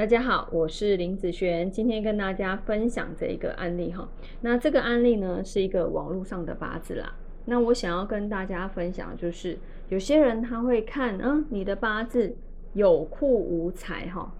[0.00, 4.08] 大家好，我是林子璇，今天跟大家分享这一个案例哈。
[4.40, 7.14] 那这个案例呢是一个网络上的八字啦。
[7.44, 9.58] 那我想要跟大家分享，就是
[9.90, 12.34] 有些人他会看，嗯，你的八字
[12.72, 14.32] 有库无财哈，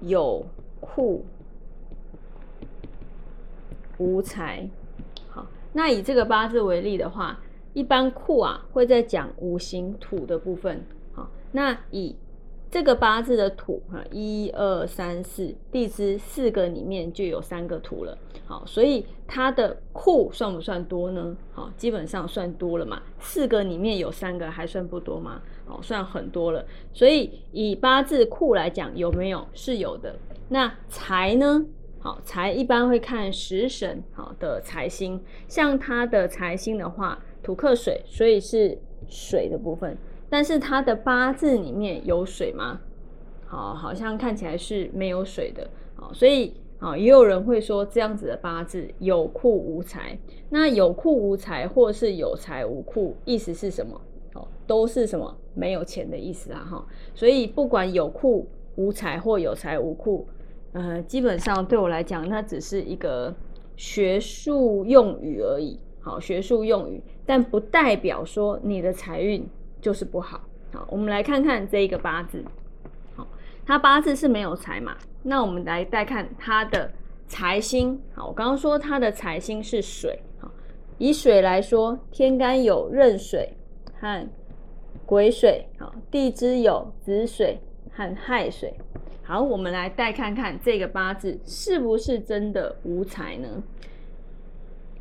[0.00, 0.44] 有
[0.80, 1.24] 库
[3.98, 4.68] 无财。
[5.28, 7.38] 好，那以这个八字为例的话，
[7.74, 10.84] 一般库啊会在讲五行土的部分。
[11.12, 12.16] 好，那以
[12.70, 18.16] 这个八字的土哈，一二三四地支四个里面就有三个土了。
[18.44, 21.36] 好，所以它的库算不算多呢？
[21.52, 23.02] 好，基本上算多了嘛。
[23.18, 25.40] 四个里面有三个，还算不多吗？
[25.64, 26.64] 好，算很多了。
[26.92, 29.46] 所以以八字库来讲，有没有？
[29.54, 30.16] 是有的。
[30.48, 31.64] 那财呢？
[31.98, 38.78] 好，财一般会看食神好的财星，像它的财星的话，土克水，所以是
[39.08, 39.96] 水的部分。
[40.28, 42.80] 但是他的八字里面有水吗？
[43.46, 45.70] 好，好像看起来是没有水的。
[45.94, 50.18] 好，所以啊，也有人会说这样子的八字有库无财。
[50.50, 54.00] 那有库无财，或是有财无库，意思是什么？
[54.34, 56.66] 哦，都是什么没有钱的意思啊！
[56.70, 60.26] 哈，所以不管有库无财或有财无库，
[60.72, 63.34] 呃，基本上对我来讲，那只是一个
[63.76, 65.78] 学术用语而已。
[66.00, 69.48] 好，学术用语，但不代表说你的财运。
[69.86, 70.40] 就是不好，
[70.72, 72.44] 好，我们来看看这一个八字，
[73.14, 73.24] 好，
[73.64, 74.96] 他八字是没有财嘛？
[75.22, 76.90] 那我们来再看他的
[77.28, 80.50] 财星，好，我刚刚说他的财星是水，好，
[80.98, 83.54] 以水来说，天干有壬水
[84.00, 84.28] 和
[85.06, 87.60] 癸水，好，地支有子水
[87.92, 88.74] 和亥水，
[89.22, 93.62] 好，我们来再看看这个八字是不是真的无财呢？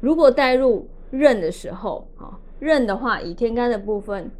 [0.00, 4.30] 如果带入壬的时候，好，壬的话，以天干的部分。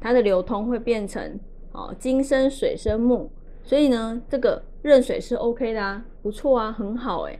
[0.00, 1.38] 它的流通会变成
[1.72, 3.28] 哦，金生水生木，
[3.62, 7.38] 所以呢，这个壬水是 OK 的啊，不错啊，很好哎。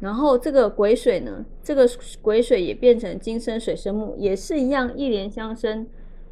[0.00, 1.88] 然后这个癸水呢，这个
[2.22, 5.86] 癸水也变成金生水生木，也是一样一连相生，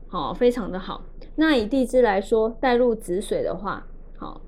[0.06, 1.04] 好，非常的好。
[1.34, 3.86] 那以地支来说，带入子水的话，
[4.16, 4.40] 好，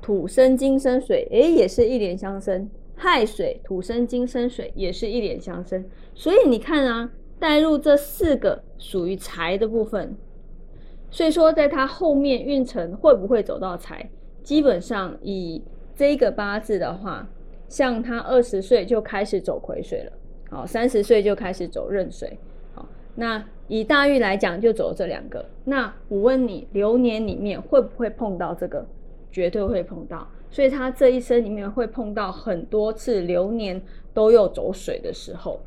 [0.00, 2.68] 土生金生水，诶，也是一连相生。
[2.96, 5.84] 亥水土生金生水，也是一连相生。
[6.14, 7.10] 所以你看啊。
[7.38, 10.16] 带入这四个属于财的部分，
[11.10, 14.08] 所以说在它后面运程会不会走到财？
[14.42, 15.62] 基本上以
[15.94, 17.28] 这个八字的话，
[17.68, 20.12] 像他二十岁就开始走癸水了，
[20.50, 22.38] 好，三十岁就开始走壬水，
[22.74, 25.44] 好，那以大运来讲就走这两个。
[25.64, 28.86] 那我问你，流年里面会不会碰到这个？
[29.30, 33.80] 绝对会碰到，所以他这一生里面会碰到很多次流年
[34.14, 35.60] 都有走水的时候。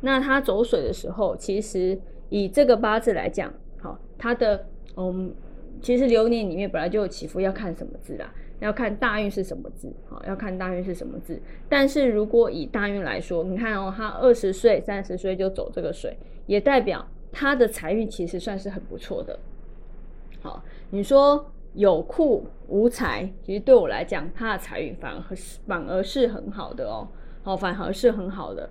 [0.00, 4.66] 那它走水的时候，其实以这个八字来讲，好，它的
[4.96, 5.32] 嗯，
[5.80, 8.32] 其实流年里面本来就有起伏，要看什么字啦？
[8.60, 11.40] 要看大运是什么字，好，要看大运是什么字。
[11.66, 19.38] 但是如果以大运来说，你看哦，他二十岁、三十岁就走这个水，也代表他的财运其实算是很不错的。
[20.42, 27.08] 好，你说有库无财，其实对我来讲，他的财运反而是反而是很好的哦，
[27.42, 28.68] 好，反而是很好的。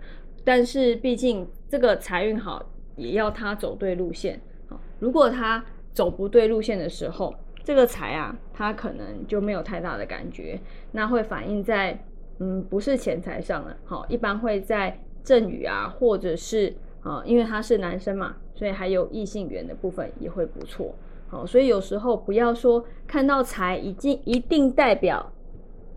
[0.50, 4.42] 但是毕竟这个财运好，也要他走对路线。
[4.68, 7.32] 好，如果他走不对路线的时候，
[7.64, 10.60] 这个财啊，他可能就没有太大的感觉，
[10.94, 12.04] 那会反映在
[12.40, 13.78] 嗯，不是钱财上了。
[13.86, 20.96] 好，一般会在赠与啊，或者是啊，因为他是男生嘛，所以还有异性缘的部分也会不错。
[21.28, 25.32] 好，所以有时候不要说看到财已经一定代表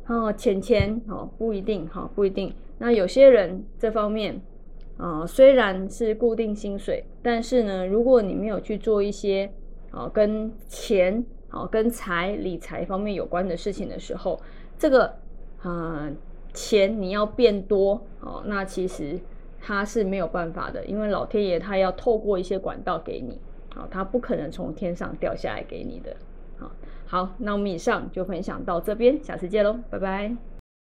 [0.09, 2.55] 哦钱钱哦，不一定哈，不一定。
[2.85, 4.43] 那有些人这方面，
[4.97, 9.49] 啊，虽然是固定薪水，但是呢，如果你没有去做一些
[9.93, 14.41] 啊跟钱、啊跟财、理财方面有关的事情的时候，
[14.77, 15.15] 这个
[15.61, 16.11] 啊
[16.53, 19.17] 钱你要变多，哦，那其实
[19.61, 23.41] 他是没有办法的，因为老天爷他要透过一些管道给你，
[23.77, 26.17] 啊，他不可能从天上掉下来给你的，
[26.59, 26.75] 啊，
[27.07, 30.52] 好，那我们以上就分享到这边，下次见喽，拜拜。